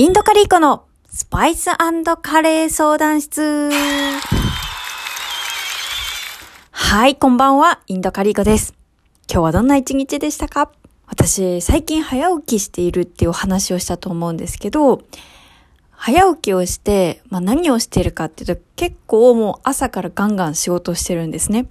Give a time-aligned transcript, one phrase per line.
[0.00, 1.66] インドカリーコのスパイス
[2.22, 3.68] カレー相談室。
[6.70, 8.72] はい、こんばんは、インドカリーコです。
[9.30, 10.72] 今日はどんな一日でしたか？
[11.06, 15.02] 私、最近早起きしているっていうお話をしたと思うんですけど、
[15.90, 21.66] 早起きをして、まあ、何をしてるかっていうと、結構もう朝からガンガン仕事してるんですね。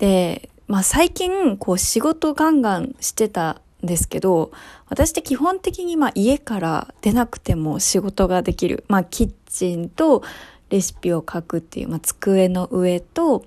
[0.00, 4.52] で、まあ、最近、こう仕事ガンガンしてたですけど、
[4.88, 8.84] 私って基本的にまあ家から出なくても仕事ができる。
[8.88, 10.22] まあキッチンと
[10.70, 13.44] レシピを書くっていう、まあ、机の上と、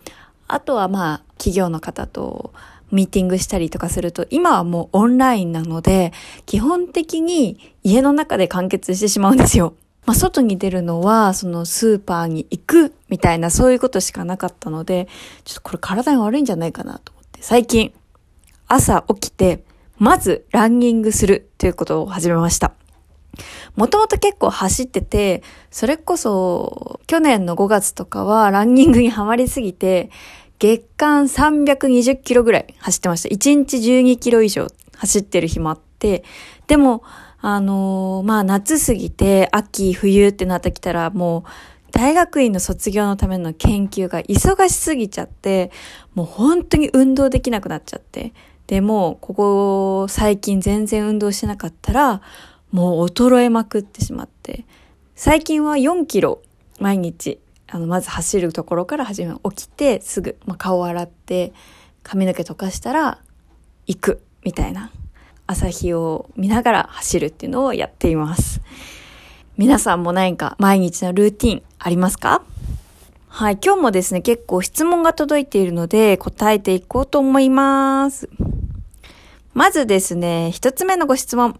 [0.48, 2.53] あとはまあ企業の方と
[2.91, 6.13] ミーティングしたりとかすると、今はもうオンラインなので、
[6.45, 9.73] 基本的に家の中で完結してしまうんですよ。
[10.05, 15.08] まあ、外に出るのは、そのスーパーに行くみたいなそういうことしかなかったので、
[15.45, 17.91] ちょっとこれ体に悪いんじゃないかなと思って、最近
[18.67, 19.63] 朝起きて、
[19.98, 22.73] まずランニングするということを始めました。
[23.75, 30.09] もともと結構走ってて、それこそ去年の5月とかはランニングにはまりすぎて、
[30.59, 33.30] 月間320キロぐらい走ってました。
[33.30, 36.23] 1日12キロ以上走ってる日もあって、
[36.67, 37.03] でも、
[37.41, 45.72] あのー、まあ夏過ぎて秋、冬ってなってきたらもう大学院の卒業のための研究が忙しすぎちゃって、
[46.14, 48.34] もう本当に運動できなくなっちゃって、
[48.67, 52.21] でも、ここ最近全然運動しなかったら、
[52.72, 54.66] もう衰えまくってしまって、
[55.16, 56.41] 最近は4キロ
[56.80, 61.53] 毎日、あの、まず走るところから始め、起きてすぐ、まあ、顔洗って、
[62.03, 63.19] 髪の毛溶かしたら、
[63.88, 64.91] 行く、みたいな。
[65.47, 68.61] 朝日を見ながら走るっていうのをやっています。
[69.57, 72.41] 皆さんも何か毎日のルーティンありますか？
[73.38, 78.30] はい、今日もですね、結構質問が届いているので答えていこうと思います。
[79.53, 81.59] まずですね、一つ目のご質問。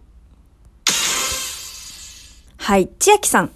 [2.56, 3.50] はい、千秋さん。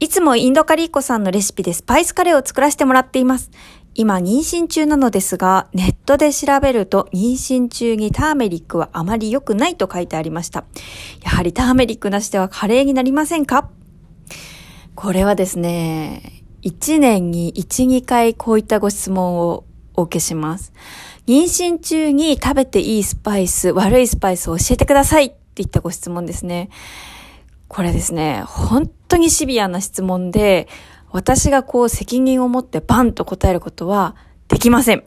[0.00, 3.52] いつもインドカリーコさんのレシピでスパイスカレーを作らせてもらっています。
[3.94, 10.64] 今妊娠中なのですが、ネットで調べると妊娠中にターメリックはあまり良くないと書いてありました。
[11.22, 13.70] やはりターメリックなしではカレーになりませんか？
[14.96, 20.72] これはですね、1年に1、2回こういったご質問をお受けします。
[21.26, 26.70] 妊娠中に食べていいスパイス、悪いスパイスを教えてくださいっていったご質問ですね。
[27.68, 30.68] これですね、本当にシビアな質問で、
[31.10, 34.14] 私がこう責任を持ってバンと答えることは
[34.48, 35.04] できません。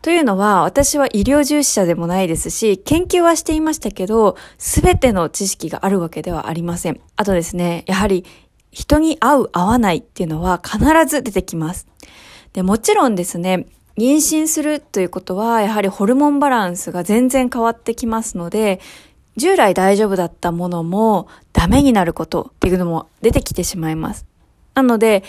[0.00, 7.00] というのは、私は医療従事者でもないですし、研究はしていましたけど、すべての知識があるわけではありません。
[7.14, 8.24] あとですね、やはり
[8.72, 11.86] 人に合う合わないっていうのは必ず出てきます。
[12.52, 13.66] で、もちろんですね、
[13.96, 18.80] 妊娠するということは、やはりホルモンバランスが全然変わってきますので、
[19.36, 24.26] 従来大丈夫だったものもダメになることっていうのも出てきてしまいます。
[24.74, 25.22] なので、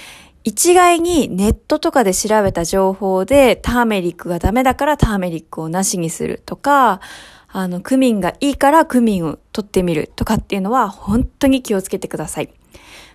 [0.46, 7.00] 一概にネットとかで調べた情報でターメリックがダメだからターメリックをなしにするとか、
[7.48, 12.50] あの、クミンがいいからクミンを取ってみるとかっていうのは本当に気をつけてください。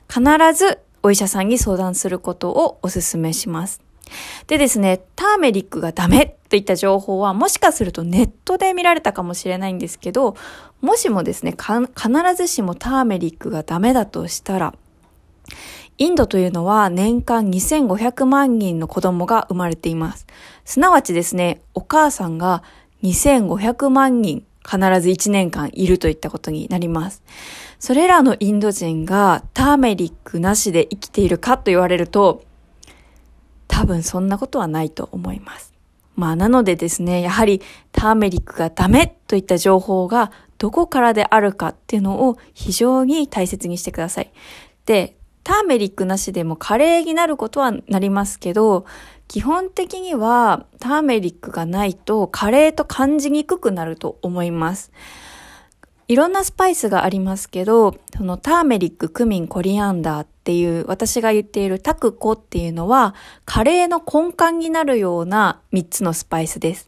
[0.08, 0.22] 必
[0.54, 3.80] ずお医者さんに相談することをお勧めします。
[4.46, 10.36] でですね、ターメリックがダメといった情報はもしかするとネットで見られたかもしれないんですけど、
[10.80, 14.74] もしもですね、必ずしもターメリックがダメだとしたら、
[15.98, 20.26] インドというのは年間2500万人の子供が生まれています。
[20.64, 22.62] すなわちですね、お母さんが
[23.02, 27.22] 2500万人必ず1年間いるといったことになります。
[27.78, 32.44] それらのインド人がターメリックなしで生きているかと言われると、
[33.68, 35.72] 多分そんなことはないと思います。
[36.16, 37.62] まあなのでですね、やはり
[37.92, 44.32] ターメリックがダメといった情報がどこからであるかっていうのを非常に大切にしてください。
[44.84, 45.17] で、
[45.48, 48.84] ターメリックなしでもカレーになることはなりますけど、
[49.28, 54.92] 基本的にはターメリックがないとカレーと感じにくくなると思います。
[56.06, 63.14] いろんなスパイスがありますけど、そのターメリック、クミン、コリアンダーっていう私が言っているタクコっていうのは
[63.46, 66.87] カレーの根幹になるような3つのスパイスです。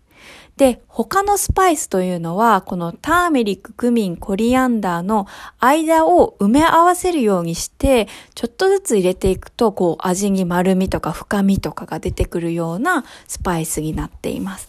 [0.56, 5.26] で、他のスパイスというのは、このターメリック、クミン、コリアンダーの
[5.58, 14.68] 間を埋め合わせるようにして、ちょっとずつ入れていくと、こう味に丸みとか深みとかが出てくるようなスパイスになっています。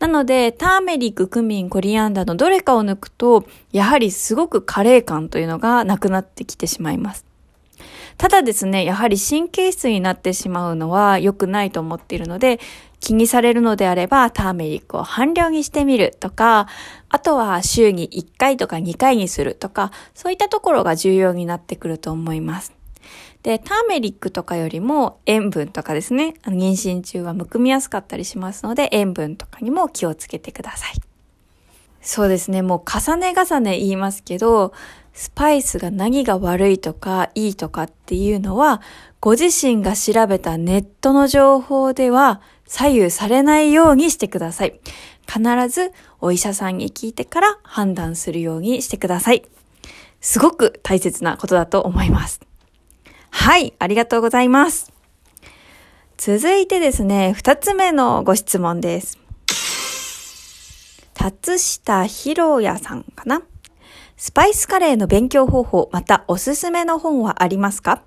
[0.00, 7.27] なので、ターメリック、クミン、コリアンダーのどれかを抜くと、やはりすごくカレー感というのがなくなってきてしまいます。
[8.18, 12.58] ただですね、やはり神経質になってしまうのは良くないと思っているので、
[13.00, 16.66] 気にされるのであればターメリックを半量にしてみるとか、
[17.08, 22.72] あとは週に1回とか2回にするとか、そういったところが重要になってくると思います。
[23.44, 31.07] で、ターメリックとかよりも塩分とかですね、妊娠中はむくみやすかったりしますので、塩分とかにも気をつけてください。
[32.00, 34.72] そうですね、もう重ね重ね言いますけど、
[35.12, 38.80] スパイスが何が悪いとかいいとかっていうのは、
[39.20, 44.80] ご自身が調べたネットの情報では左右されないようにしてください。
[45.26, 49.44] 必ずお医者さんに聞いてから判断するようにしてください。
[50.20, 52.40] すごく大切なことだと思います。
[53.30, 54.92] はい、ありがとうございます。
[56.16, 59.18] 続いてですね、二つ目のご質問です。
[61.18, 63.42] 達下博也さんかな？
[64.16, 68.02] スパイスカレーの勉強方法、またおすすめの本はありますか？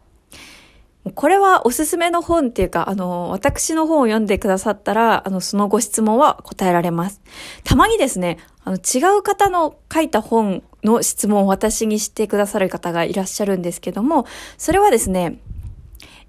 [1.14, 7.22] これはおすすめの本っていうか、あの、私の本を読んでくださったら、あの、そのご質問は答えられます。
[7.64, 14.26] たまにですね、あの、違う方の書いた本の質問を私にしてくださる方がいらっしゃるんですけども、
[14.58, 15.40] それはですね、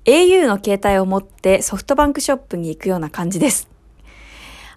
[0.05, 3.69] au の携帯を持ってソフトバンクショップに行くような感じです。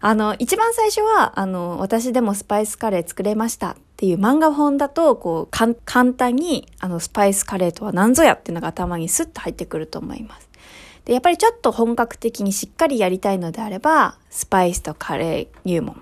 [0.07, 10.47] あの、一番最初は、あの、私でもスパイスカレー作れましたっていう漫画本だと、こう、簡単に、あの、スパイスカレーとは何ぞやっていうのが頭にスッと入ってくると思います。
[11.05, 15.99] で、やっぱりちょっと本格的にしっかりやりたいのであれば、スパイスとカレー入門。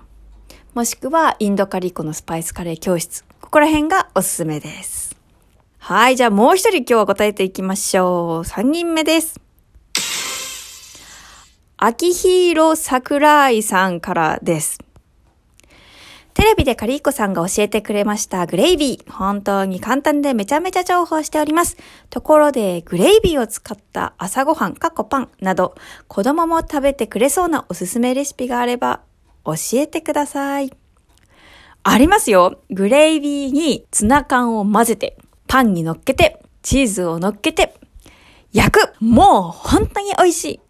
[0.74, 3.24] もしくは、インドカリコのスパイスカレー教室。
[3.40, 5.16] ここら辺がおすすめです。
[5.78, 8.44] はい、じゃあもう一人今日は答えていきましょう。
[8.44, 9.43] 三人目です。
[11.86, 14.78] 秋広桜井さんからです。
[16.32, 19.12] テレビでカリーコさんが教えてくれましたグレイビー。
[19.12, 21.76] 本当に簡単でめちゃめちゃ重宝しております。
[22.08, 25.74] ところで、グレイビーを使った朝ごはん、かっこパンなど、
[26.08, 29.02] 子供も食べてくれそうなおすすめレシピがあれば、
[29.44, 30.72] 教えてください。
[31.82, 32.62] ありますよ。
[32.70, 37.74] グレイビーにツナ缶を混ぜて、パンに乗っけて、チーズを乗っけて、
[38.54, 40.60] 焼くもう本当に美味しい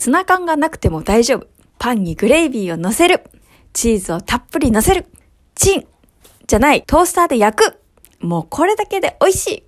[0.00, 1.46] ツナ缶がなくても大丈夫。
[1.78, 3.22] パンにグレイビーを乗せる。
[3.74, 5.04] チーズをたっぷり乗せる。
[5.54, 5.86] チン
[6.46, 6.84] じゃない。
[6.86, 7.78] トースターで焼く。
[8.18, 9.62] もうこれだけで美味しい。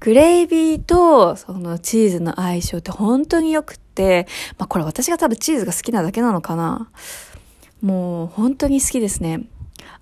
[0.00, 4.26] グレイビーとそのチーズの相性って本当に良くって、
[4.56, 6.90] まあこれ私が多分チーズが好きなだけなのかな。
[7.82, 9.44] もう本当に好きですね。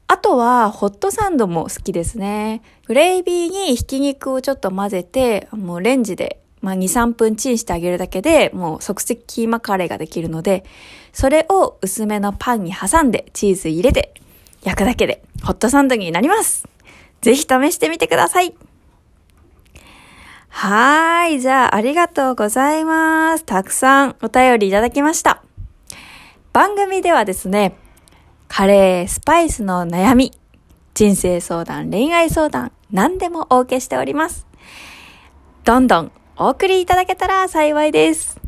[0.06, 2.62] あとは、ホットサンドも好きですね。
[2.87, 10.64] グレイビーにひき肉をちょっと混ぜて、もうレンジでまあ、2、3分チンしてあげるだけでもう即席キーマカレーができるので、
[11.12, 14.14] それを薄めのパンに挟んでチーズ入れて
[14.62, 16.68] 焼くだけでホットサンドになります。
[17.20, 18.54] ぜひ試してみてください。
[20.48, 21.40] はーい。
[21.40, 23.44] じゃあ、ありがとうございます。
[23.44, 25.42] たくさんお便りいただきました。
[26.52, 27.76] 番組ではですね、
[28.48, 30.32] カレー、スパイスの悩み、
[30.94, 34.46] 人生相談、恋愛相談、何でもお受けしております。
[35.64, 38.40] どんどんお送りいただけたら幸いです。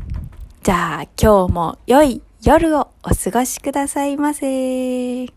[0.63, 5.27] じゃあ今日も良い夜をお過ごしくださいませ。